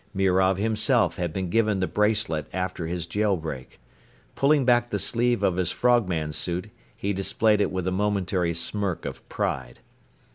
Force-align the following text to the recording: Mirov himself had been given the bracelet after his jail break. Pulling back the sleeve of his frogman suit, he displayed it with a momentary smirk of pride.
Mirov 0.15 0.57
himself 0.57 1.17
had 1.17 1.31
been 1.31 1.51
given 1.51 1.79
the 1.79 1.85
bracelet 1.85 2.47
after 2.51 2.87
his 2.87 3.05
jail 3.05 3.37
break. 3.37 3.79
Pulling 4.33 4.65
back 4.65 4.89
the 4.89 4.97
sleeve 4.97 5.43
of 5.43 5.57
his 5.57 5.69
frogman 5.71 6.31
suit, 6.31 6.71
he 6.97 7.13
displayed 7.13 7.61
it 7.61 7.69
with 7.71 7.87
a 7.87 7.91
momentary 7.91 8.55
smirk 8.55 9.05
of 9.05 9.29
pride. 9.29 9.77